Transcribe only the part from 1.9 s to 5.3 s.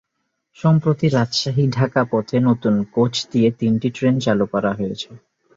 পথে নতুন কোচ দিয়ে তিনটি ট্রেন চালু করা হয়েছে।